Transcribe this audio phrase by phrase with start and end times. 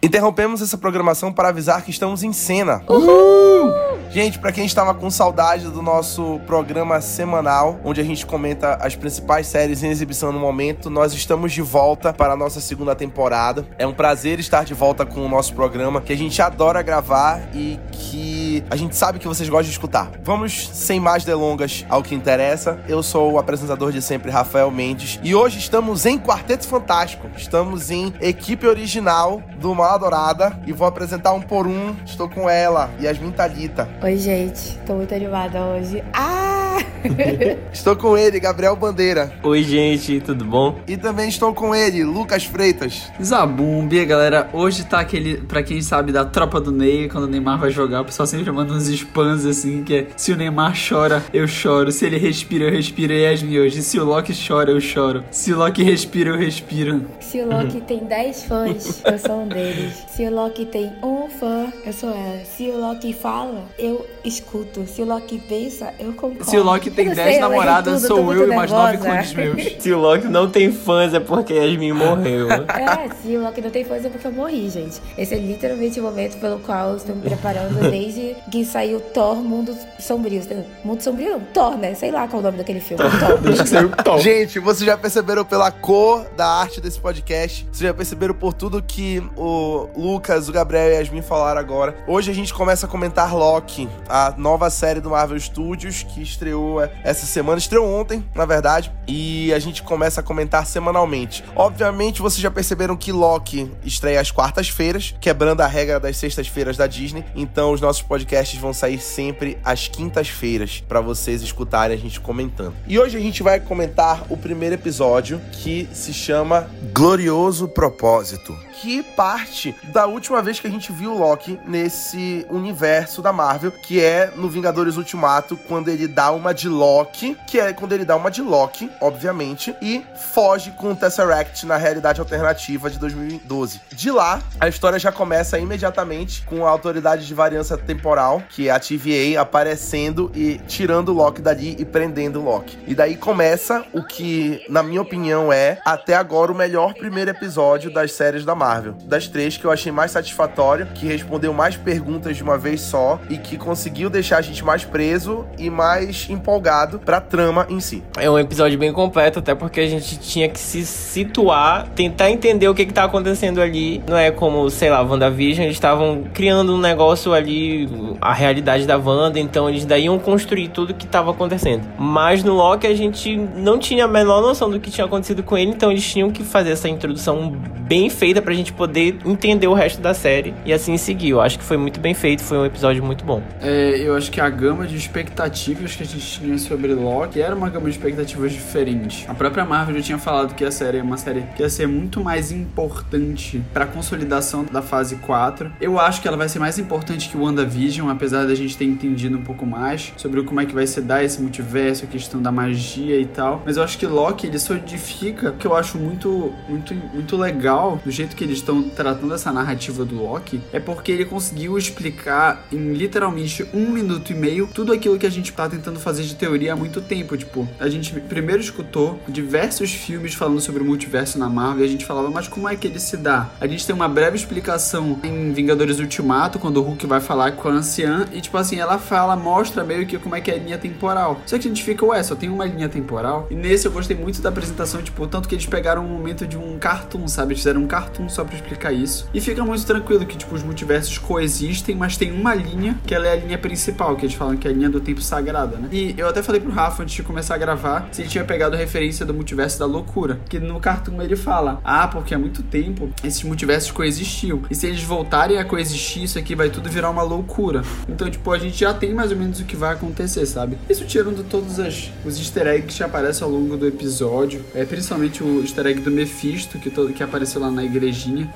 [0.00, 2.84] Interrompemos essa programação para avisar que estamos em cena.
[2.88, 3.72] Uhul!
[4.12, 8.94] Gente, para quem estava com saudade do nosso programa semanal, onde a gente comenta as
[8.94, 13.66] principais séries em exibição no momento, nós estamos de volta para a nossa segunda temporada.
[13.76, 17.48] É um prazer estar de volta com o nosso programa, que a gente adora gravar
[17.52, 18.37] e que
[18.70, 20.10] a gente sabe que vocês gostam de escutar.
[20.22, 22.78] Vamos, sem mais delongas, ao que interessa.
[22.88, 27.28] Eu sou o apresentador de sempre, Rafael Mendes, e hoje estamos em Quarteto Fantástico.
[27.36, 31.94] Estamos em equipe original do Mal Dourada e vou apresentar um por um.
[32.04, 33.88] Estou com ela, Yasmin Talita.
[34.02, 34.78] Oi, gente.
[34.86, 36.02] Tô muito animada hoje.
[36.12, 36.47] Ah!
[37.72, 39.32] estou com ele, Gabriel Bandeira.
[39.42, 40.80] Oi, gente, tudo bom?
[40.86, 43.10] E também estou com ele, Lucas Freitas.
[43.22, 44.48] Zabumbi, galera.
[44.52, 48.02] Hoje tá aquele, pra quem sabe, da tropa do Ney, quando o Neymar vai jogar,
[48.02, 51.90] o pessoal sempre manda uns spams assim, que é se o Neymar chora, eu choro.
[51.92, 53.12] Se ele respira, eu respiro.
[53.12, 55.24] E Yasmin hoje, se o Loki chora, eu choro.
[55.30, 57.06] Se o Loki respira, eu respiro.
[57.20, 60.04] Se o Loki tem 10 fãs, eu sou um deles.
[60.08, 62.44] Se o Loki tem um fã, eu sou ela.
[62.44, 64.86] Se o Loki fala, eu escuto.
[64.86, 66.44] Se o Loki pensa, eu concordo.
[66.68, 69.76] Se o Loki tem 10 namoradas, sou eu e mais 9 cunhos meus.
[69.78, 72.50] Se o Loki não tem fãs, é porque Yasmin morreu.
[72.50, 75.00] é, se o Loki não tem fãs, é porque eu morri, gente.
[75.16, 79.36] Esse é literalmente o momento pelo qual eu estou me preparando desde que saiu Thor
[79.36, 80.42] Mundo Sombrio.
[80.84, 81.94] Mundo Sombrio não, Thor, né?
[81.94, 83.02] Sei lá qual é o nome daquele filme.
[83.02, 83.38] Thor.
[83.38, 84.18] Desde que saiu Thor.
[84.18, 88.82] Gente, vocês já perceberam pela cor da arte desse podcast, vocês já perceberam por tudo
[88.82, 91.94] que o Lucas, o Gabriel e a Yasmin falaram agora.
[92.06, 96.57] Hoje a gente começa a comentar Loki, a nova série do Marvel Studios que estreou
[97.02, 101.44] essa semana, estreou ontem, na verdade, e a gente começa a comentar semanalmente.
[101.56, 106.86] Obviamente, vocês já perceberam que Loki estreia às quartas-feiras, quebrando a regra das sextas-feiras da
[106.86, 107.24] Disney.
[107.34, 112.74] Então, os nossos podcasts vão sair sempre às quintas-feiras para vocês escutarem a gente comentando.
[112.86, 119.02] E hoje a gente vai comentar o primeiro episódio que se chama Glorioso Propósito que
[119.02, 124.00] parte da última vez que a gente viu o Loki nesse universo da Marvel, que
[124.02, 128.14] é no Vingadores Ultimato, quando ele dá uma de Loki, que é quando ele dá
[128.14, 133.80] uma de Loki, obviamente, e foge com o Tesseract na realidade alternativa de 2012.
[133.92, 138.70] De lá, a história já começa imediatamente com a autoridade de variância temporal, que é
[138.70, 142.78] a TVA, aparecendo e tirando o Loki dali e prendendo o Loki.
[142.86, 147.92] E daí começa o que, na minha opinião, é até agora o melhor primeiro episódio
[147.92, 148.67] das séries da Marvel.
[148.68, 148.94] Marvel.
[149.06, 153.18] Das três que eu achei mais satisfatório, que respondeu mais perguntas de uma vez só
[153.30, 158.02] e que conseguiu deixar a gente mais preso e mais empolgado pra trama em si.
[158.18, 162.68] É um episódio bem completo, até porque a gente tinha que se situar, tentar entender
[162.68, 164.02] o que que tá acontecendo ali.
[164.06, 167.88] Não é como, sei lá, WandaVision, eles estavam criando um negócio ali,
[168.20, 171.88] a realidade da Wanda, então eles daí iam construir tudo que tava acontecendo.
[171.98, 175.56] Mas no Loki a gente não tinha a menor noção do que tinha acontecido com
[175.56, 177.56] ele, então eles tinham que fazer essa introdução
[177.88, 181.30] bem feita pra gente poder entender o resto da série e assim seguir.
[181.30, 183.42] Eu acho que foi muito bem feito, foi um episódio muito bom.
[183.60, 187.54] É, eu acho que a gama de expectativas que a gente tinha sobre Loki era
[187.54, 189.26] uma gama de expectativas diferente.
[189.28, 191.86] A própria Marvel já tinha falado que a série é uma série que ia ser
[191.86, 195.72] muito mais importante para a consolidação da fase 4.
[195.80, 198.84] Eu acho que ela vai ser mais importante que o WandaVision, apesar da gente ter
[198.84, 202.40] entendido um pouco mais sobre como é que vai se dar esse multiverso, a questão
[202.40, 203.62] da magia e tal.
[203.64, 208.10] Mas eu acho que Loki ele solidifica, que eu acho muito, muito, muito legal do
[208.10, 212.92] jeito que eles estão tratando essa narrativa do Loki é porque ele conseguiu explicar em
[212.92, 216.72] literalmente um minuto e meio tudo aquilo que a gente tá tentando fazer de teoria
[216.72, 217.36] há muito tempo.
[217.36, 221.90] Tipo, a gente primeiro escutou diversos filmes falando sobre o multiverso na Marvel e a
[221.90, 223.50] gente falava, mas como é que ele se dá?
[223.60, 227.68] A gente tem uma breve explicação em Vingadores Ultimato, quando o Hulk vai falar com
[227.68, 230.58] a anciã e, tipo assim, ela fala, mostra meio que como é que é a
[230.58, 231.40] linha temporal.
[231.46, 233.46] Só que a gente fica, ué, só tem uma linha temporal.
[233.50, 236.56] E nesse eu gostei muito da apresentação, tipo, tanto que eles pegaram um momento de
[236.56, 237.54] um cartoon, sabe?
[237.54, 239.28] Fizeram um cartoon só pra explicar isso.
[239.34, 243.26] E fica muito tranquilo que, tipo, os multiversos coexistem, mas tem uma linha que ela
[243.26, 245.88] é a linha principal, que eles falam que é a linha do tempo sagrada, né?
[245.90, 248.76] E eu até falei pro Rafa antes de começar a gravar se ele tinha pegado
[248.76, 250.38] a referência do multiverso da loucura.
[250.48, 254.62] Que no cartoon ele fala: Ah, porque há muito tempo esses multiversos coexistiam.
[254.70, 257.82] E se eles voltarem a coexistir, isso aqui vai tudo virar uma loucura.
[258.08, 260.78] Então, tipo, a gente já tem mais ou menos o que vai acontecer, sabe?
[260.88, 264.64] Isso tirando todos as, os easter eggs que aparecem ao longo do episódio.
[264.74, 267.84] É principalmente o easter egg do Mephisto, que, todo, que apareceu lá na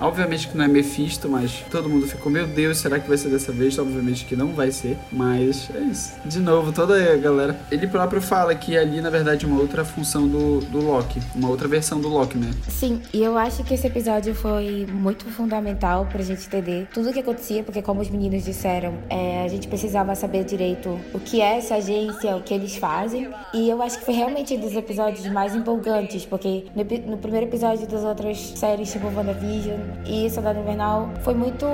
[0.01, 3.29] Obviamente que não é Mephisto, mas todo mundo ficou, meu Deus, será que vai ser
[3.29, 3.79] dessa vez?
[3.79, 6.13] Obviamente que não vai ser, mas é isso.
[6.25, 7.59] De novo, toda a galera.
[7.71, 11.49] Ele próprio fala que ali, na verdade, é uma outra função do, do Loki, uma
[11.49, 12.51] outra versão do Loki, né?
[12.69, 17.13] Sim, e eu acho que esse episódio foi muito fundamental pra gente entender tudo o
[17.13, 21.41] que acontecia, porque, como os meninos disseram, é, a gente precisava saber direito o que
[21.41, 24.75] é essa agência, o que eles fazem, e eu acho que foi realmente um dos
[24.75, 30.31] episódios mais empolgantes, porque no, no primeiro episódio das outras séries, tipo WandaVision, WandaVision e
[30.31, 31.67] Soldado Invernal foi muito,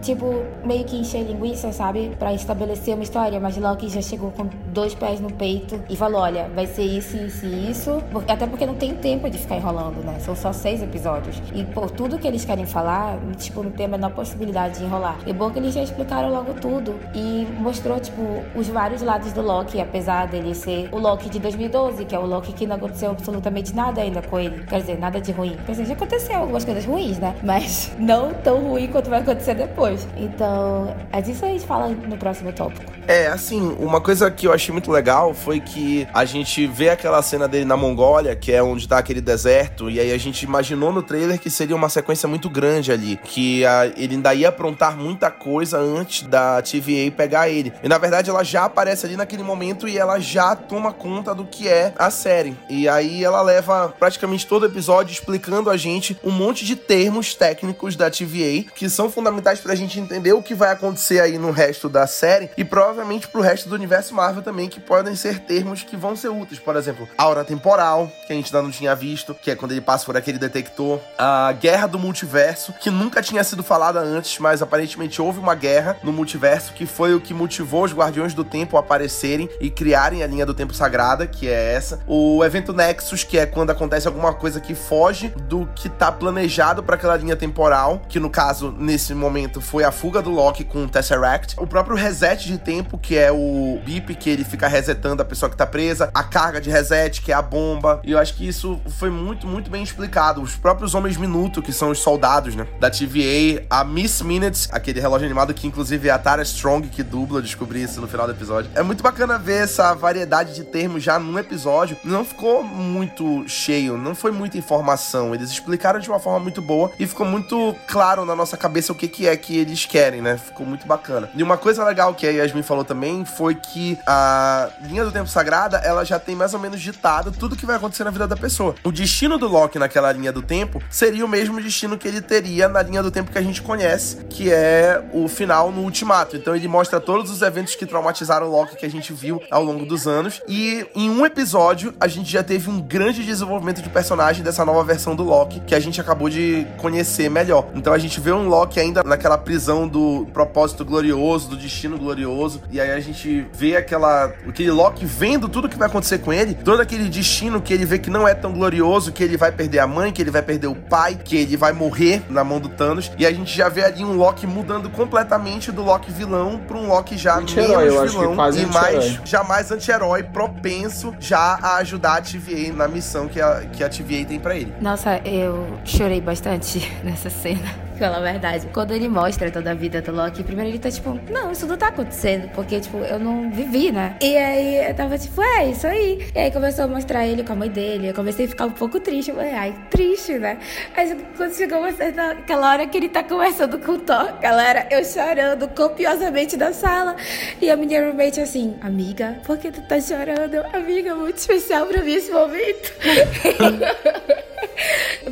[0.00, 2.12] tipo, meio que encher linguiça, sabe?
[2.18, 6.20] Pra estabelecer uma história, mas Loki já chegou com dois pés no peito e falou:
[6.20, 8.02] olha, vai ser isso, isso e isso.
[8.28, 10.18] Até porque não tem tempo de ficar enrolando, né?
[10.20, 11.40] São só seis episódios.
[11.54, 15.18] E por tudo que eles querem falar, tipo, não tem a menor possibilidade de enrolar.
[15.26, 18.22] E bom que eles já explicaram logo tudo e mostrou, tipo,
[18.54, 22.26] os vários lados do Loki, apesar dele ser o Loki de 2012, que é o
[22.26, 24.64] Loki que não aconteceu absolutamente nada ainda com ele.
[24.64, 25.56] Quer dizer, nada de ruim.
[25.64, 27.34] Quer dizer, já aconteceu algumas coisas ruins, né?
[27.42, 30.06] Mas não tão ruim quanto vai acontecer depois.
[30.16, 32.92] Então, é disso a gente fala no próximo tópico.
[33.06, 37.20] É, assim, uma coisa que eu achei muito legal foi que a gente vê aquela
[37.22, 40.92] cena dele na Mongólia, que é onde tá aquele deserto, e aí a gente imaginou
[40.92, 44.96] no trailer que seria uma sequência muito grande ali, que a, ele ainda ia aprontar
[44.96, 47.72] muita coisa antes da TVA pegar ele.
[47.82, 51.44] E na verdade ela já aparece ali naquele momento e ela já toma conta do
[51.44, 52.56] que é a série.
[52.68, 57.34] E aí ela leva praticamente todo o episódio explicando a gente um monte de termos
[57.34, 61.50] técnicos da TVA que são fundamentais pra gente entender o que vai acontecer aí no
[61.50, 65.82] resto da série e provavelmente pro resto do universo Marvel também, que podem ser termos
[65.82, 66.60] que vão ser úteis.
[66.60, 69.80] Por exemplo, aura temporal, que a gente ainda não tinha visto, que é quando ele
[69.80, 71.00] passa por aquele detector.
[71.18, 75.96] A guerra do multiverso, que nunca tinha sido falada antes, mas aparentemente houve uma guerra
[76.04, 80.22] no multiverso que foi o que motivou os Guardiões do Tempo a aparecerem e criarem
[80.22, 82.00] a linha do Tempo Sagrada, que é essa.
[82.06, 86.80] O evento Nexus, que é quando acontece alguma coisa que foge do que tá planejado
[86.91, 90.84] para aquela linha temporal, que no caso, nesse momento, foi a fuga do Loki com
[90.84, 91.56] o Tesseract.
[91.58, 95.50] O próprio reset de tempo, que é o bip que ele fica resetando a pessoa
[95.50, 98.00] que tá presa, a carga de reset, que é a bomba.
[98.04, 100.42] E eu acho que isso foi muito, muito bem explicado.
[100.42, 105.00] Os próprios Homens Minuto, que são os soldados, né, da TVA, a Miss Minutes, aquele
[105.00, 108.32] relógio animado que inclusive é a Tara Strong que dubla, descobri isso no final do
[108.32, 108.70] episódio.
[108.74, 111.96] É muito bacana ver essa variedade de termos já num episódio.
[112.04, 115.34] Não ficou muito cheio, não foi muita informação.
[115.34, 118.94] Eles explicaram de uma forma muito boa e ficou muito claro na nossa cabeça o
[118.94, 120.36] que, que é que eles querem, né?
[120.36, 121.30] Ficou muito bacana.
[121.34, 125.28] E uma coisa legal que a Yasmin falou também foi que a linha do tempo
[125.28, 128.36] sagrada, ela já tem mais ou menos ditado tudo que vai acontecer na vida da
[128.36, 128.74] pessoa.
[128.84, 132.68] O destino do Loki naquela linha do tempo seria o mesmo destino que ele teria
[132.68, 136.36] na linha do tempo que a gente conhece, que é o final no Ultimato.
[136.36, 139.62] Então ele mostra todos os eventos que traumatizaram o Loki que a gente viu ao
[139.62, 140.40] longo dos anos.
[140.48, 144.82] E em um episódio, a gente já teve um grande desenvolvimento de personagem dessa nova
[144.84, 147.66] versão do Loki, que a gente acabou de conhecer melhor.
[147.74, 152.62] Então a gente vê um Loki ainda naquela prisão do propósito glorioso, do destino glorioso.
[152.70, 154.32] E aí a gente vê aquela.
[154.48, 157.98] aquele Loki vendo tudo que vai acontecer com ele, todo aquele destino que ele vê
[157.98, 160.66] que não é tão glorioso, que ele vai perder a mãe, que ele vai perder
[160.66, 163.10] o pai, que ele vai morrer na mão do Thanos.
[163.18, 166.88] E a gente já vê ali um Loki mudando completamente do Loki vilão para um
[166.88, 169.26] Loki já menos acho que vilão quase e mais anti-herói.
[169.26, 174.24] jamais anti-herói, propenso já a ajudar a TVA na missão que a, que a TVA
[174.26, 174.72] tem pra ele.
[174.80, 176.61] Nossa, eu chorei bastante
[177.02, 177.92] nessa cena.
[177.98, 178.66] Pela verdade.
[178.72, 181.76] Quando ele mostra toda a vida do Loki, primeiro ele tá tipo, não, isso não
[181.76, 184.16] tá acontecendo, porque, tipo, eu não vivi, né?
[184.20, 186.26] E aí eu tava tipo, é, isso aí.
[186.34, 188.08] E aí começou a mostrar ele com a mãe dele.
[188.08, 189.30] Eu comecei a ficar um pouco triste.
[189.30, 190.58] Eu falei, ai, triste, né?
[190.96, 194.88] Aí quando chegou uma certa, aquela hora que ele tá conversando com o Thor, galera,
[194.90, 197.14] eu chorando copiosamente na sala.
[197.60, 200.56] E a minha roommate assim, amiga, por que tu tá chorando?
[200.74, 202.92] Amiga, é muito especial pra mim esse momento.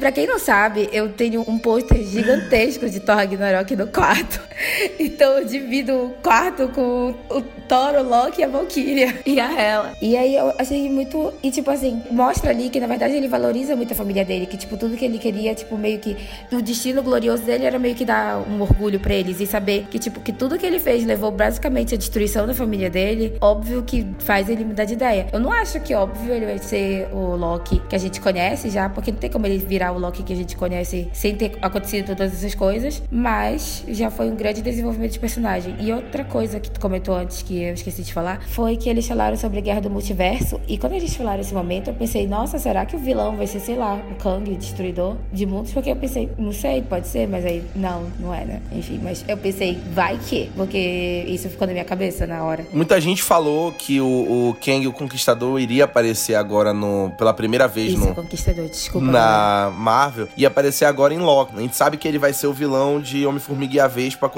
[0.01, 4.41] Pra quem não sabe, eu tenho um pôster gigantesco de Thor Ragnarok no quarto.
[4.99, 9.93] Então eu divido o quarto com o Thor, o Loki, a Valkyria e a Hela.
[10.01, 11.33] E aí eu achei muito.
[11.43, 14.47] E tipo assim, mostra ali que na verdade ele valoriza muito a família dele.
[14.47, 16.17] Que tipo, tudo que ele queria, tipo, meio que.
[16.53, 19.41] O destino glorioso dele era meio que dar um orgulho pra eles.
[19.41, 22.91] E saber que, tipo, que tudo que ele fez levou basicamente à destruição da família
[22.91, 23.37] dele.
[23.41, 25.27] Óbvio que faz ele mudar de ideia.
[25.33, 28.89] Eu não acho que, óbvio, ele vai ser o Loki que a gente conhece já,
[28.89, 32.07] porque não tem como ele virar o Loki que a gente conhece sem ter acontecido
[32.07, 35.77] todas essas coisas, mas já foi um grande desenvolvimento de personagem.
[35.81, 39.07] E outra coisa que tu comentou antes, que eu esqueci de falar, foi que eles
[39.07, 42.59] falaram sobre a Guerra do Multiverso, e quando eles falaram esse momento, eu pensei, nossa,
[42.59, 45.73] será que o vilão vai ser, sei lá, o Kang, o destruidor de mundos?
[45.73, 48.63] Porque eu pensei, não sei, pode ser, mas aí, não, não é, né?
[48.73, 52.67] Enfim, mas eu pensei, vai que, porque isso ficou na minha cabeça na hora.
[52.73, 57.67] Muita gente falou que o, o Kang, o Conquistador, iria aparecer agora no, pela primeira
[57.67, 59.07] vez Isso, no, Conquistador, desculpa.
[59.07, 61.57] na Marvel e aparecer agora em Loki.
[61.57, 64.29] A gente sabe que ele vai ser o vilão de Homem-Formiga e a Vespa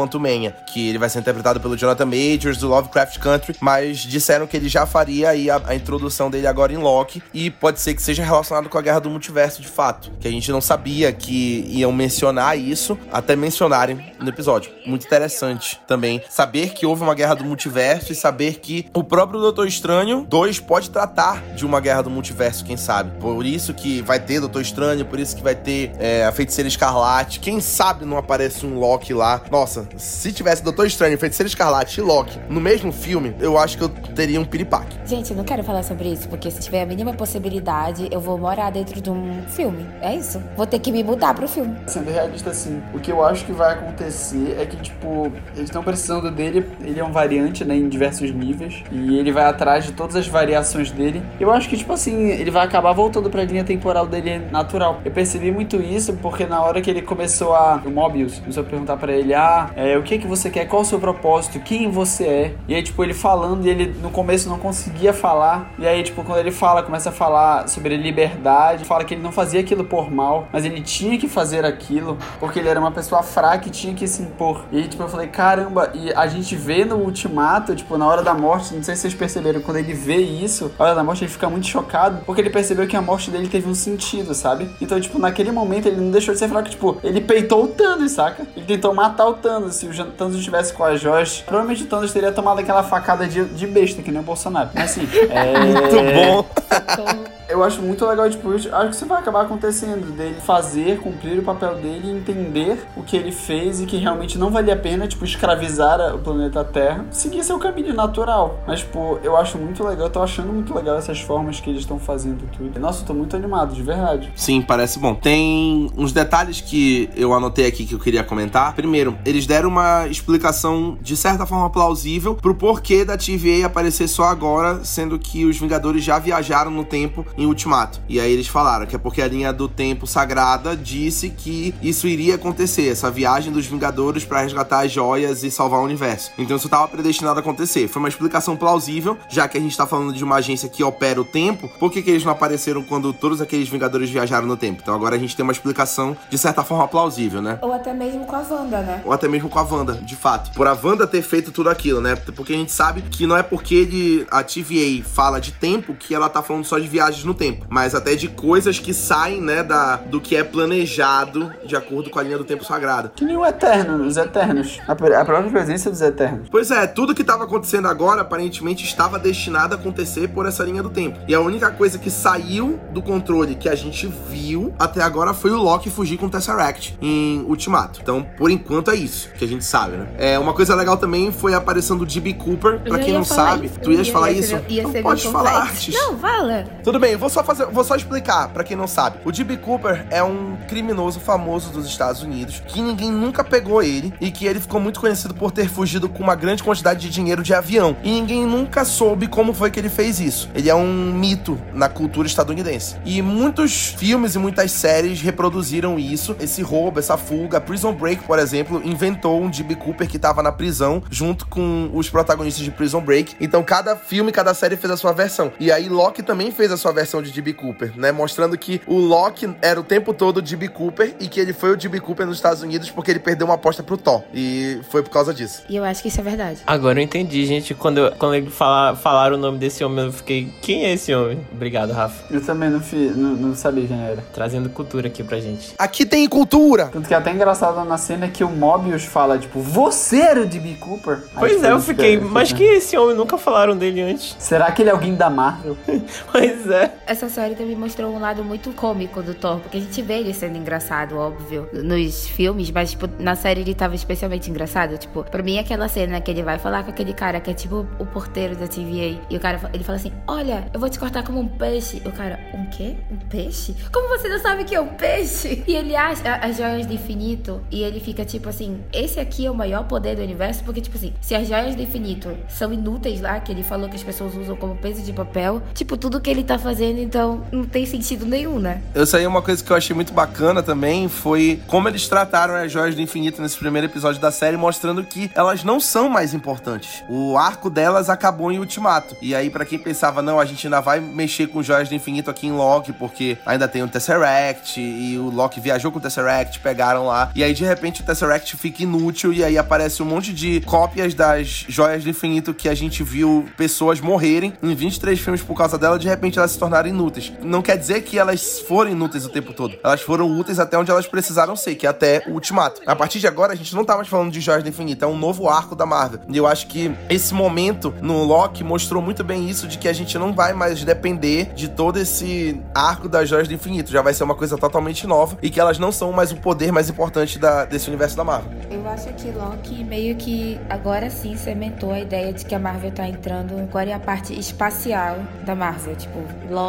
[0.66, 4.68] que ele vai ser interpretado pelo Jonathan Majors do Lovecraft Country, mas disseram que ele
[4.68, 8.24] já faria aí a, a introdução dele agora em Loki e pode ser que seja
[8.24, 11.92] relacionado com a Guerra do Multiverso de fato, que a gente não sabia que iam
[11.92, 14.72] mencionar isso até mencionarem no episódio.
[14.86, 19.40] Muito interessante também saber que houve uma Guerra do Multiverso e saber que o próprio
[19.40, 23.18] Doutor Estranho 2 pode tratar de uma Guerra do Multiverso, quem sabe.
[23.18, 26.68] Por isso que vai ter Doutor Estranho, por isso que vai ter é, a Feiticeira
[26.68, 27.40] Escarlate.
[27.40, 29.40] Quem sabe não aparece um Loki lá.
[29.50, 33.84] Nossa, se tivesse Doutor Estranho, Feiticeira Escarlate e Loki no mesmo filme, eu acho que
[33.84, 34.96] eu teria um piripaque.
[35.06, 38.38] Gente, eu não quero falar sobre isso, porque se tiver a mínima possibilidade, eu vou
[38.38, 39.86] morar dentro de um filme.
[40.00, 40.42] É isso.
[40.56, 41.76] Vou ter que me mudar pro filme.
[41.86, 45.82] Sendo realista, assim, o que eu acho que vai acontecer é que, tipo, eles estão
[45.82, 49.92] precisando dele, ele é um variante, né, em diversos níveis, e ele vai atrás de
[49.92, 51.22] todas as variações dele.
[51.38, 55.00] Eu acho que, tipo assim, ele vai acabar voltando pra linha temporal dele natural.
[55.04, 57.82] Eu percebi muito isso porque na hora que ele começou a.
[57.84, 60.66] O Mobius começou a perguntar para ele: Ah, é, o que que você quer?
[60.66, 61.60] Qual o seu propósito?
[61.60, 62.54] Quem você é?
[62.68, 65.72] E aí, tipo, ele falando e ele no começo não conseguia falar.
[65.78, 69.32] E aí, tipo, quando ele fala, começa a falar sobre liberdade, fala que ele não
[69.32, 73.22] fazia aquilo por mal, mas ele tinha que fazer aquilo porque ele era uma pessoa
[73.22, 74.64] fraca e tinha que se impor.
[74.70, 78.22] E aí, tipo, eu falei: Caramba, e a gente vê no ultimato, tipo, na hora
[78.22, 81.24] da morte, não sei se vocês perceberam, quando ele vê isso, na hora da morte
[81.24, 84.68] ele fica muito chocado porque ele percebeu que a morte dele teve um sentido, sabe?
[84.80, 88.12] Então, tipo, naquele momento ele não deixou de ser fraco, tipo, ele peitou o Thanos,
[88.12, 88.46] saca?
[88.56, 89.71] Ele tentou matar o Thanos.
[89.72, 93.44] Se o Thanos estivesse com a Josh, provavelmente o Thanos teria tomado aquela facada de,
[93.44, 94.70] de besta, que nem o Bolsonaro.
[94.74, 95.58] Mas assim, é...
[95.58, 97.31] Muito bom.
[97.52, 101.42] Eu acho muito legal, tipo, acho que isso vai acabar acontecendo, dele fazer, cumprir o
[101.42, 105.24] papel dele, entender o que ele fez e que realmente não valia a pena, tipo,
[105.24, 108.58] escravizar o planeta Terra, seguir seu caminho natural.
[108.66, 111.82] Mas, tipo, eu acho muito legal, eu tô achando muito legal essas formas que eles
[111.82, 112.80] estão fazendo tudo.
[112.80, 114.32] Nossa, eu tô muito animado, de verdade.
[114.34, 115.14] Sim, parece bom.
[115.14, 118.74] Tem uns detalhes que eu anotei aqui que eu queria comentar.
[118.74, 124.24] Primeiro, eles deram uma explicação de certa forma plausível pro porquê da TVA aparecer só
[124.24, 128.00] agora, sendo que os Vingadores já viajaram no tempo em Ultimato.
[128.08, 132.06] E aí eles falaram que é porque a linha do tempo sagrada disse que isso
[132.06, 136.30] iria acontecer, essa viagem dos Vingadores para resgatar as joias e salvar o universo.
[136.38, 137.88] Então isso estava predestinado a acontecer.
[137.88, 141.20] Foi uma explicação plausível, já que a gente tá falando de uma agência que opera
[141.20, 144.80] o tempo, por que, que eles não apareceram quando todos aqueles Vingadores viajaram no tempo?
[144.82, 147.58] Então agora a gente tem uma explicação de certa forma plausível, né?
[147.62, 149.02] Ou até mesmo com a Wanda, né?
[149.04, 150.52] Ou até mesmo com a Wanda, de fato.
[150.52, 152.16] Por a Wanda ter feito tudo aquilo, né?
[152.16, 156.14] Porque a gente sabe que não é porque ele, a TVA fala de tempo que
[156.14, 159.62] ela tá falando só de viagens no tempo, mas até de coisas que saem, né,
[159.62, 163.10] da, do que é planejado de acordo com a linha do tempo sagrado.
[163.14, 164.80] Que nem o Eterno, os Eternos.
[164.86, 166.48] A, a própria presença dos Eternos.
[166.50, 170.82] Pois é, tudo que tava acontecendo agora aparentemente estava destinado a acontecer por essa linha
[170.82, 171.18] do tempo.
[171.28, 175.50] E a única coisa que saiu do controle que a gente viu até agora foi
[175.50, 178.00] o Loki fugir com o Tesseract em Ultimato.
[178.02, 180.08] Então, por enquanto é isso que a gente sabe, né?
[180.18, 182.34] É, uma coisa legal também foi a aparição do D.B.
[182.34, 183.66] Cooper, pra quem não sabe.
[183.66, 183.80] Isso.
[183.80, 184.48] Tu ias ia, falar ia isso?
[184.50, 185.94] Ser, ia não ser pode falar, Artes.
[185.94, 186.64] Não, fala.
[186.82, 189.18] Tudo bem, eu vou só fazer, vou só explicar para quem não sabe.
[189.24, 189.58] O D.B.
[189.58, 194.46] Cooper é um criminoso famoso dos Estados Unidos que ninguém nunca pegou ele e que
[194.46, 197.96] ele ficou muito conhecido por ter fugido com uma grande quantidade de dinheiro de avião.
[198.02, 200.48] E ninguém nunca soube como foi que ele fez isso.
[200.54, 202.96] Ele é um mito na cultura estadunidense.
[203.04, 207.60] E muitos filmes e muitas séries reproduziram isso, esse roubo, essa fuga.
[207.60, 209.76] Prison Break, por exemplo, inventou um D.B.
[209.76, 213.36] Cooper que tava na prisão junto com os protagonistas de Prison Break.
[213.40, 215.52] Então cada filme, cada série fez a sua versão.
[215.60, 217.52] E aí Loki também fez a sua versão de D.B.
[217.54, 218.12] Cooper, né?
[218.12, 220.68] Mostrando que o Loki era o tempo todo o D.B.
[220.68, 222.00] Cooper e que ele foi o D.B.
[222.00, 224.22] Cooper nos Estados Unidos porque ele perdeu uma aposta pro Thor.
[224.32, 225.62] E foi por causa disso.
[225.68, 226.60] E eu acho que isso é verdade.
[226.66, 227.74] Agora eu entendi, gente.
[227.74, 231.14] Quando, eu, quando ele fala, falaram o nome desse homem, eu fiquei, quem é esse
[231.14, 231.40] homem?
[231.52, 232.32] Obrigado, Rafa.
[232.32, 234.22] Eu também não, fi, não, não sabia quem era.
[234.32, 235.74] Trazendo cultura aqui pra gente.
[235.78, 236.86] Aqui tem cultura!
[236.86, 240.46] Tanto que é até engraçado na cena que o Mobius fala, tipo, você era o
[240.46, 240.76] D.B.
[240.80, 241.14] Cooper?
[241.14, 243.16] Aí, Pois é, eu fiquei, mas quem é esse homem?
[243.16, 244.36] Nunca falaram dele antes.
[244.38, 245.76] Será que ele é alguém da Marvel?
[246.30, 246.91] Pois é.
[247.06, 250.32] Essa série também mostrou um lado muito cômico do Thor, porque a gente vê ele
[250.32, 254.96] sendo engraçado, óbvio, nos filmes, mas, tipo, na série ele tava especialmente engraçado.
[254.98, 257.86] Tipo, pra mim, aquela cena que ele vai falar com aquele cara que é tipo
[257.98, 261.22] o porteiro da TVA, e o cara, ele fala assim: Olha, eu vou te cortar
[261.22, 262.02] como um peixe.
[262.04, 262.96] E o cara, um quê?
[263.10, 263.74] Um peixe?
[263.92, 265.62] Como você não sabe que é um peixe?
[265.72, 269.50] E ele acha as joias do infinito, e ele fica tipo assim: Esse aqui é
[269.50, 273.20] o maior poder do universo, porque, tipo assim, se as joias do infinito são inúteis
[273.20, 276.28] lá, que ele falou que as pessoas usam como peso de papel, tipo, tudo que
[276.28, 278.82] ele tá fazendo, então, não tem sentido nenhum, né?
[278.94, 282.54] Isso aí é uma coisa que eu achei muito bacana também, foi como eles trataram
[282.54, 286.34] as joias do infinito nesse primeiro episódio da série, mostrando que elas não são mais
[286.34, 287.02] importantes.
[287.08, 289.16] O arco delas acabou em Ultimato.
[289.20, 292.30] E aí, pra quem pensava, não, a gente ainda vai mexer com joias do infinito
[292.30, 296.60] aqui em Loki, porque ainda tem o Tesseract, e o Loki viajou com o Tesseract,
[296.60, 297.30] pegaram lá.
[297.34, 301.14] E aí, de repente, o Tesseract fica inútil, e aí aparece um monte de cópias
[301.14, 305.78] das joias do infinito que a gente viu pessoas morrerem em 23 filmes por causa
[305.78, 307.32] dela, de repente elas se tornaram tornaram inúteis.
[307.42, 309.76] Não quer dizer que elas foram inúteis o tempo todo.
[309.84, 312.80] Elas foram úteis até onde elas precisaram ser, que é até o ultimato.
[312.86, 315.08] A partir de agora, a gente não tá mais falando de Joias do Infinito, é
[315.08, 316.20] um novo arco da Marvel.
[316.28, 319.92] E eu acho que esse momento no Loki mostrou muito bem isso, de que a
[319.92, 323.90] gente não vai mais depender de todo esse arco das Joias do Infinito.
[323.90, 326.72] Já vai ser uma coisa totalmente nova e que elas não são mais o poder
[326.72, 328.50] mais importante da, desse universo da Marvel.
[328.70, 332.90] Eu acho que Loki meio que agora sim cementou a ideia de que a Marvel
[332.92, 335.94] tá entrando agora é a parte espacial da Marvel.
[335.96, 336.18] Tipo,
[336.50, 336.61] Loki,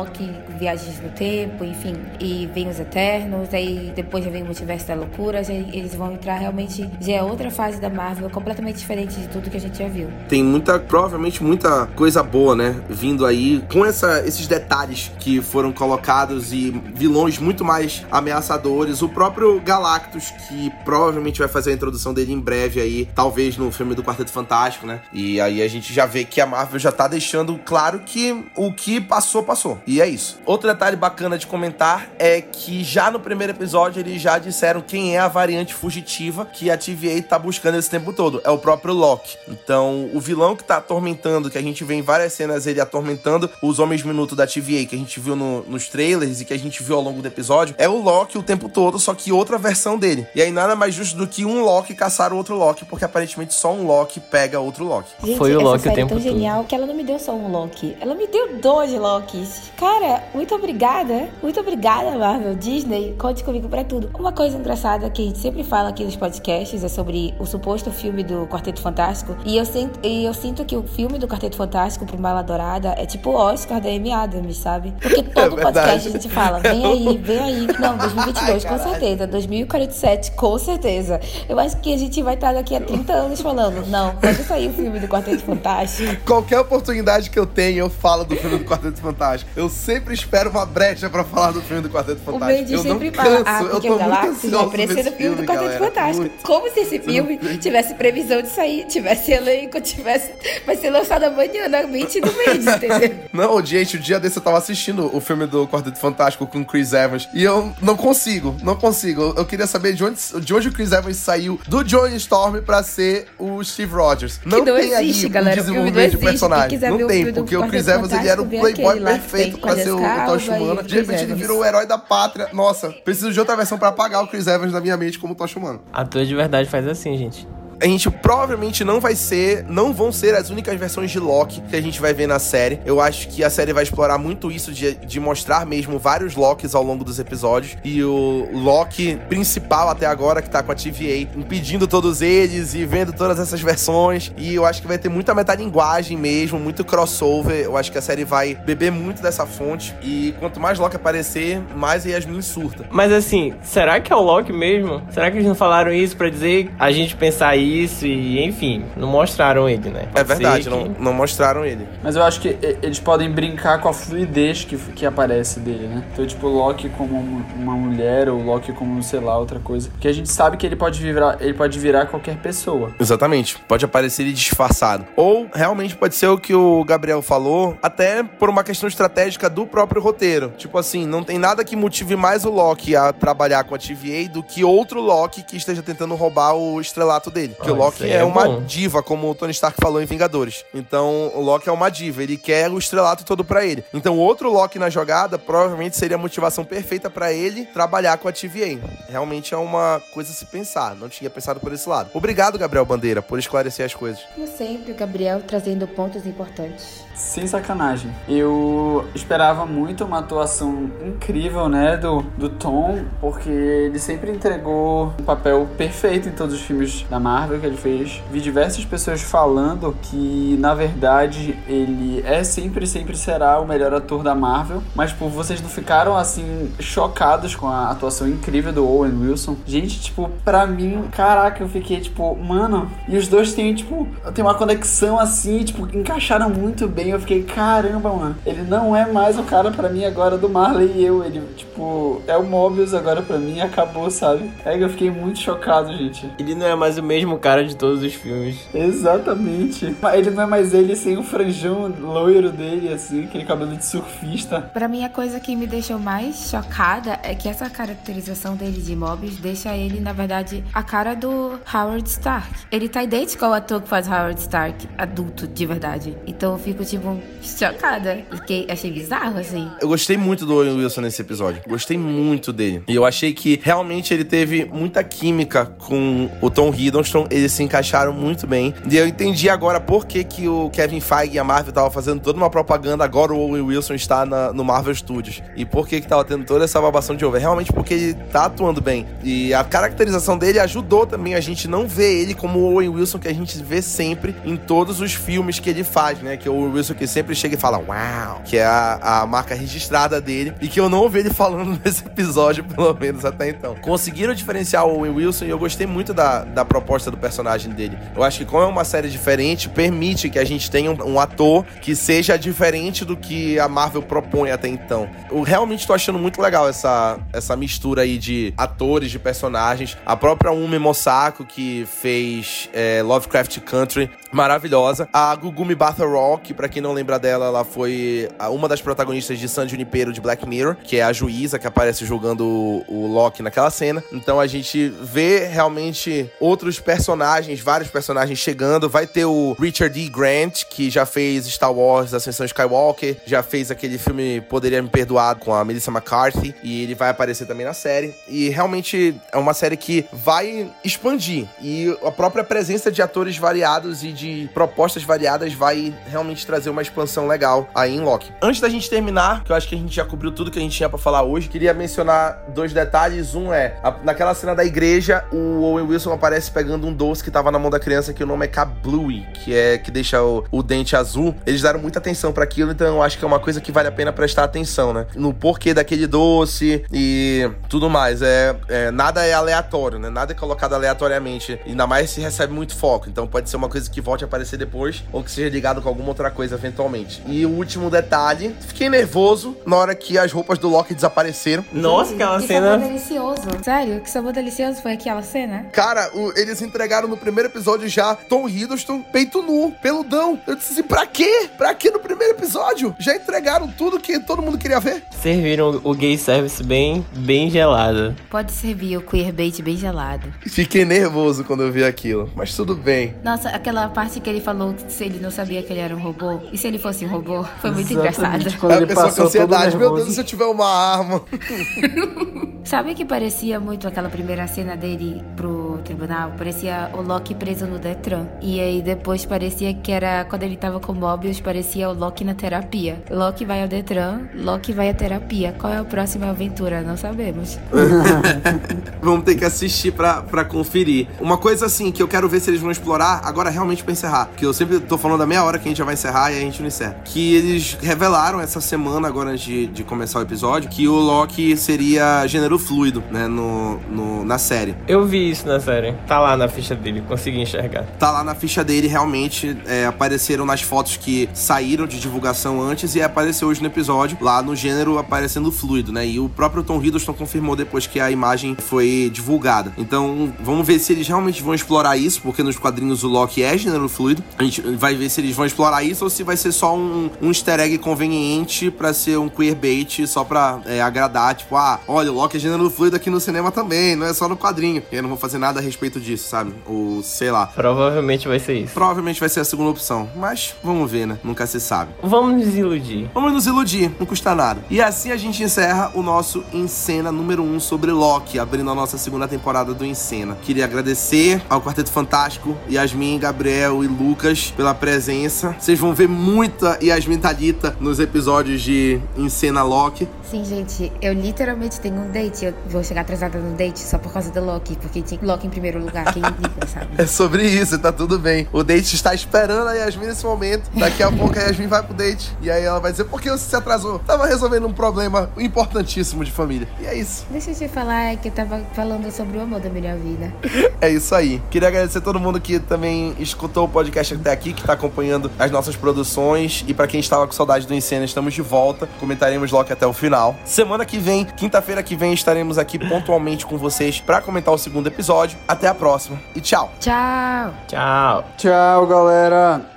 [0.59, 1.95] viagens no tempo, enfim.
[2.19, 6.13] E vem os Eternos, aí depois já vem o Multiverso da Loucura, aí eles vão
[6.13, 6.89] entrar realmente.
[6.99, 10.09] Já é outra fase da Marvel, completamente diferente de tudo que a gente já viu.
[10.27, 12.81] Tem muita, provavelmente muita coisa boa, né?
[12.89, 19.01] Vindo aí com essa, esses detalhes que foram colocados e vilões muito mais ameaçadores.
[19.01, 23.71] O próprio Galactus, que provavelmente vai fazer a introdução dele em breve aí, talvez no
[23.71, 25.01] filme do Quarteto Fantástico, né?
[25.11, 28.71] E aí a gente já vê que a Marvel já tá deixando claro que o
[28.71, 29.79] que passou, passou.
[29.85, 30.39] E é isso.
[30.45, 35.15] Outro detalhe bacana de comentar é que já no primeiro episódio eles já disseram quem
[35.15, 38.41] é a variante fugitiva que a TVA tá buscando esse tempo todo.
[38.43, 39.37] É o próprio Loki.
[39.47, 43.49] Então, o vilão que tá atormentando, que a gente vê em várias cenas ele atormentando
[43.61, 46.59] os Homens Minuto da TVA, que a gente viu no, nos trailers e que a
[46.59, 49.57] gente viu ao longo do episódio, é o Loki o tempo todo, só que outra
[49.57, 50.27] versão dele.
[50.35, 53.53] E aí nada mais justo do que um Loki caçar o outro Loki, porque aparentemente
[53.53, 55.09] só um Loki pega outro Loki.
[55.23, 56.31] Gente, Foi o essa Loki o série é tempo tão todo.
[56.31, 57.95] genial que ela não me deu só um Loki.
[57.99, 59.71] Ela me deu dois Lokis.
[59.77, 61.29] Cara, muito obrigada.
[61.41, 62.55] Muito obrigada, Marvel.
[62.55, 64.09] Disney, conte comigo pra tudo.
[64.17, 67.91] Uma coisa engraçada que a gente sempre fala aqui nos podcasts é sobre o suposto
[67.91, 69.35] filme do Quarteto Fantástico.
[69.45, 72.95] E eu sinto, e eu sinto que o filme do Quarteto Fantástico pro Mala Dourada
[72.97, 74.93] é tipo o Oscar da Amy Adams, sabe?
[75.01, 75.61] Porque todo verdade.
[75.61, 77.67] podcast a gente fala, vem aí, vem aí.
[77.79, 79.27] Não, 2022, com certeza.
[79.27, 81.19] 2047, com certeza.
[81.49, 84.69] Eu acho que a gente vai estar daqui a 30 anos falando, não, quando sair
[84.69, 88.65] o filme do Quarteto Fantástico, Qualquer oportunidade que eu tenho, eu falo do filme do
[88.65, 89.51] Quarteto Fantástico.
[89.55, 92.59] Eu sempre espero uma brecha pra falar do filme do Quarteto O Fantástico.
[92.59, 94.65] Bendy eu sempre não fala, canso, ah, eu porque tô o muito Galactus vai ansioso
[94.65, 95.85] aparecer no filme do Quarteto galera.
[95.85, 96.19] Fantástico.
[96.21, 96.43] Muito.
[96.43, 100.31] Como se esse filme tivesse previsão de sair, tivesse elenco, tivesse...
[100.65, 103.15] Vai ser lançado amanhã, na mente do Bendy, entendeu?
[103.31, 106.65] Não, gente, o dia desse eu tava assistindo o filme do Quarteto Fantástico com o
[106.65, 109.33] Chris Evans e eu não consigo, não consigo.
[109.37, 112.81] Eu queria saber de onde, de onde o Chris Evans saiu do Johnny Storm pra
[112.81, 114.39] ser o Steve Rogers.
[114.45, 115.61] Não, não tem existe, aí um galera.
[115.61, 116.79] O filme não desenvolvimento de personagem.
[116.79, 119.75] Não o tem, filme porque o Chris Evans ele era o playboy que perfeito pra
[119.75, 120.81] ser o, o Calha Tocha Calva e Humana.
[120.81, 122.49] o De repente ele virou o herói da pátria.
[122.53, 125.59] Nossa, preciso de outra versão pra apagar o Chris Evans na minha mente como Tocha
[125.59, 125.79] Humana.
[125.91, 127.47] Ator de verdade faz assim, gente.
[127.81, 131.75] A gente provavelmente não vai ser, não vão ser as únicas versões de Loki que
[131.75, 132.79] a gente vai ver na série.
[132.85, 136.75] Eu acho que a série vai explorar muito isso de, de mostrar mesmo vários Lokis
[136.75, 137.77] ao longo dos episódios.
[137.83, 142.85] E o Loki principal até agora, que tá com a TVA, impedindo todos eles e
[142.85, 144.31] vendo todas essas versões.
[144.37, 147.65] E eu acho que vai ter muita metalinguagem mesmo, muito crossover.
[147.65, 149.95] Eu acho que a série vai beber muito dessa fonte.
[150.01, 152.85] E quanto mais Loki aparecer, mais Yasmin surta.
[152.91, 155.01] Mas assim, será que é o Loki mesmo?
[155.09, 159.07] Será que eles não falaram isso pra dizer a gente pensar isso e, enfim, não
[159.07, 160.03] mostraram ele, né?
[160.13, 161.87] É Pode verdade, ser não, que- não mostraram ele.
[162.03, 165.87] Mas eu acho que e- eles podem brincar com a fluidez que, que aparece dele,
[165.87, 166.03] né?
[166.13, 169.89] Então, tipo, Loki como um- uma mulher, ou Loki como, sei lá, outra coisa.
[169.89, 172.91] Porque a gente sabe que ele pode virar, ele pode virar qualquer pessoa.
[172.99, 173.57] Exatamente.
[173.67, 175.05] Pode aparecer ele disfarçado.
[175.15, 179.65] Ou realmente pode ser o que o Gabriel falou, até por uma questão estratégica do
[179.65, 180.51] próprio roteiro.
[180.57, 184.27] Tipo assim, não tem nada que motive mais o Loki a trabalhar com a TVA
[184.29, 187.52] do que outro Loki que esteja tentando roubar o estrelato dele.
[187.53, 188.63] Porque Ah, o Loki isso aí é, é uma bom.
[188.63, 190.65] diva, como o Tony Stark falou em Vingadores.
[190.73, 193.83] Então, o Loki é uma diva, ele quer o estrelato todo pra ele.
[193.93, 198.31] Então, outro Loki na jogada provavelmente seria a motivação perfeita pra ele trabalhar com a
[198.31, 198.79] TVA.
[199.09, 200.95] Realmente é uma coisa a se pensar.
[200.95, 202.09] Não tinha pensado por esse lado.
[202.13, 204.21] Obrigado, Gabriel Bandeira, por esclarecer as coisas.
[204.35, 207.03] Como sempre, o Gabriel trazendo pontos importantes.
[207.13, 208.11] Sem sacanagem.
[208.27, 215.23] Eu esperava muito uma atuação incrível, né, do, do Tom, porque ele sempre entregou um
[215.23, 218.21] papel perfeito em todos os filmes da Marvel que ele fez.
[218.31, 224.23] Vi diversas pessoas falando que, na verdade, ele é sempre, sempre será o melhor ator
[224.23, 229.13] da Marvel, mas, tipo, vocês não ficaram, assim, chocados com a atuação incrível do Owen
[229.13, 229.55] Wilson?
[229.65, 234.43] Gente, tipo, pra mim, caraca, eu fiquei, tipo, mano, e os dois têm, tipo, tem
[234.43, 237.02] uma conexão assim, tipo, encaixaram muito bem.
[237.09, 240.91] Eu fiquei, caramba, mano, ele não é mais o cara pra mim agora do Marley
[240.95, 241.23] e eu.
[241.23, 244.49] Ele, tipo, é o Mobius agora pra mim e acabou, sabe?
[244.65, 246.29] É que eu fiquei muito chocado, gente.
[246.39, 248.67] Ele não é mais o mesmo cara de todos os filmes.
[248.73, 249.95] Exatamente.
[250.13, 254.61] Ele não é mais ele sem o franjão loiro dele, assim, aquele cabelo de surfista.
[254.61, 258.95] Pra mim, a coisa que me deixou mais chocada é que essa caracterização dele de
[258.95, 262.49] Mobius deixa ele, na verdade, a cara do Howard Stark.
[262.71, 266.17] Ele tá idêntico ao ator que faz Howard Stark, adulto, de verdade.
[266.25, 268.23] Então eu fico, tipo, chocada.
[268.29, 269.69] Porque achei bizarro, assim.
[269.81, 271.61] Eu gostei muito do Owen Wilson nesse episódio.
[271.67, 272.83] Gostei muito dele.
[272.87, 277.27] E eu achei que realmente ele teve muita química com o Tom Hiddleston.
[277.29, 278.73] Eles se encaixaram muito bem.
[278.89, 282.21] E eu entendi agora por que, que o Kevin Feige e a Marvel estavam fazendo
[282.21, 283.03] toda uma propaganda.
[283.03, 285.41] Agora o Owen Wilson está na, no Marvel Studios.
[285.55, 287.41] E por que que tava tendo toda essa babação de over?
[287.41, 289.05] Realmente porque ele tá atuando bem.
[289.23, 293.19] E a caracterização dele ajudou também a gente não ver ele como o Owen Wilson
[293.19, 296.37] que a gente vê sempre em todos os filmes que ele faz, né?
[296.37, 299.53] Que é o Owen que sempre chega e fala, uau, que é a, a marca
[299.55, 300.53] registrada dele.
[300.59, 303.75] E que eu não ouvi ele falando nesse episódio, pelo menos até então.
[303.75, 307.97] Conseguiram diferenciar o Owen Wilson e eu gostei muito da, da proposta do personagem dele.
[308.15, 311.19] Eu acho que, como é uma série diferente, permite que a gente tenha um, um
[311.19, 315.09] ator que seja diferente do que a Marvel propõe até então.
[315.29, 319.97] Eu realmente tô achando muito legal essa, essa mistura aí de atores, de personagens.
[320.05, 325.07] A própria Umi Mosako, que fez é, Lovecraft Country, maravilhosa.
[325.13, 326.03] A Gugumi Battle
[326.43, 330.19] que pra quem não lembra dela, ela foi uma das protagonistas de San Junipero de
[330.19, 334.03] Black Mirror, que é a juíza que aparece julgando o, o Loki naquela cena.
[334.11, 338.89] Então a gente vê realmente outros personagens, vários personagens chegando.
[338.89, 340.09] Vai ter o Richard D.
[340.09, 345.35] Grant, que já fez Star Wars Ascensão Skywalker, já fez aquele filme Poderia Me Perdoar
[345.35, 348.13] com a Melissa McCarthy, e ele vai aparecer também na série.
[348.27, 351.47] E realmente é uma série que vai expandir.
[351.61, 354.22] E a própria presença de atores variados e de
[354.53, 358.31] propostas variadas vai realmente trazer uma expansão legal aí em Loki.
[358.41, 360.61] Antes da gente terminar, que eu acho que a gente já cobriu tudo que a
[360.61, 363.35] gente tinha para falar hoje, queria mencionar dois detalhes.
[363.35, 367.31] Um é, a, naquela cena da igreja, o Owen Wilson aparece pegando um doce que
[367.31, 370.43] tava na mão da criança, que o nome é Kablooey, que é que deixa o,
[370.51, 371.35] o dente azul.
[371.45, 373.87] Eles deram muita atenção para aquilo, então eu acho que é uma coisa que vale
[373.87, 375.07] a pena prestar atenção, né?
[375.15, 378.21] No porquê daquele doce e tudo mais.
[378.21, 380.09] É, é nada é aleatório, né?
[380.09, 381.59] Nada é colocado aleatoriamente.
[381.65, 383.09] Ainda mais se recebe muito foco.
[383.09, 385.89] Então pode ser uma coisa que volte a aparecer depois ou que seja ligado com
[385.89, 387.21] alguma outra coisa eventualmente.
[387.25, 391.63] E o último detalhe, fiquei nervoso na hora que as roupas do Loki desapareceram.
[391.71, 392.71] Nossa, aquela que cena.
[392.73, 393.41] sabor delicioso.
[393.63, 395.65] Sério, que sabor delicioso foi aquela cena?
[395.71, 400.39] Cara, o- eles entregaram no primeiro episódio já Tom Hiddleston, peito nu, peludão.
[400.45, 401.49] Eu disse assim, pra quê?
[401.57, 402.95] Pra quê no primeiro episódio?
[402.99, 405.03] Já entregaram tudo que todo mundo queria ver?
[405.21, 408.15] Serviram o gay service bem, bem gelado.
[408.29, 410.27] Pode servir o queerbait bem gelado.
[410.41, 413.15] Fiquei nervoso quando eu vi aquilo, mas tudo bem.
[413.23, 416.39] Nossa, aquela parte que ele falou se ele não sabia que ele era um robô,
[416.51, 418.59] e se ele fosse um robô, foi muito Exatamente, engraçado.
[418.59, 419.95] Quando Aí ele a pessoa com ansiedade, meu.
[419.95, 421.21] Deus, se eu tiver uma arma.
[422.73, 426.31] Sabe que parecia muito aquela primeira cena dele pro tribunal?
[426.35, 428.25] Parecia o Loki preso no Detran.
[428.41, 432.33] E aí depois parecia que era quando ele tava com Mobius, parecia o Loki na
[432.33, 433.03] terapia.
[433.11, 435.55] Loki vai ao Detran, Loki vai à terapia.
[435.59, 436.81] Qual é a próxima aventura?
[436.81, 437.59] Não sabemos.
[438.99, 441.07] Vamos ter que assistir pra, pra conferir.
[441.21, 444.31] Uma coisa assim que eu quero ver se eles vão explorar, agora realmente pra encerrar.
[444.35, 446.37] Que eu sempre tô falando da meia hora que a gente já vai encerrar e
[446.37, 446.95] a gente não encerra.
[447.05, 451.55] Que eles revelaram essa semana, agora antes de, de começar o episódio, que o Loki
[451.55, 453.27] seria gênero fluido, né?
[453.27, 454.75] No, no, na série.
[454.87, 455.93] Eu vi isso na série.
[456.07, 457.83] Tá lá na ficha dele, consegui enxergar.
[457.99, 462.95] Tá lá na ficha dele, realmente é, apareceram nas fotos que saíram de divulgação antes
[462.95, 466.07] e apareceu hoje no episódio, lá no gênero aparecendo fluido, né?
[466.07, 469.73] E o próprio Tom Hiddleston confirmou depois que a imagem foi divulgada.
[469.77, 473.57] Então, vamos ver se eles realmente vão explorar isso, porque nos quadrinhos o Loki é
[473.57, 474.23] gênero fluido.
[474.37, 477.09] A gente vai ver se eles vão explorar isso ou se vai ser só um,
[477.21, 482.11] um easter egg conveniente pra ser um queerbait só pra é, agradar, tipo, ah, olha,
[482.11, 484.83] o Loki é gênero fluido aqui no cinema também, não é só no quadrinho.
[484.91, 486.53] E eu não vou fazer nada a respeito disso, sabe?
[486.65, 487.47] Ou sei lá.
[487.47, 488.73] Provavelmente vai ser isso.
[488.73, 491.17] Provavelmente vai ser a segunda opção, mas vamos ver, né?
[491.23, 491.91] Nunca se sabe.
[492.01, 493.09] Vamos nos iludir.
[493.13, 494.63] Vamos nos iludir, não custa nada.
[494.69, 498.75] E assim a gente encerra o nosso Encena número 1 um sobre Loki, abrindo a
[498.75, 500.37] nossa segunda temporada do Encena.
[500.41, 505.55] Queria agradecer ao Quarteto Fantástico, Yasmin, Gabriel e Lucas pela presença.
[505.59, 510.07] Vocês vão ver muita Yasmin Thalita nos episódios de Encena Loki.
[510.29, 512.45] Sim, gente, eu literalmente tenho um date.
[512.45, 515.49] Eu vou chegar atrasada no date só por causa do Loki, porque tinha Loki em
[515.49, 516.11] primeiro lugar.
[516.13, 516.87] Quem liga, sabe?
[517.03, 518.47] É sobre isso, tá tudo bem.
[518.51, 520.69] O date está esperando a Yasmin nesse momento.
[520.73, 522.35] Daqui a pouco a Yasmin vai pro date.
[522.41, 523.99] E aí ela vai dizer, por que você se atrasou?
[523.99, 526.67] Tava resolvendo um problema importantíssimo de família.
[526.79, 527.25] E é isso.
[527.29, 530.33] Deixa eu te falar que eu tava falando sobre o amor da minha vida.
[530.79, 531.41] É isso aí.
[531.49, 535.31] Queria agradecer a todo mundo que também escutou o podcast até aqui, que tá acompanhando
[535.37, 536.63] as nossas produções.
[536.67, 538.87] E pra quem estava com saudade do Encena, estamos de volta.
[538.99, 540.35] Comentaremos Loki até o final.
[540.45, 544.87] Semana que vem, quinta-feira que vem, estaremos aqui pontualmente com vocês para comentar o segundo
[544.87, 545.37] episódio.
[545.47, 546.71] Até a próxima e tchau.
[546.79, 547.53] Tchau.
[547.67, 548.25] Tchau.
[548.37, 549.72] Tchau, galera.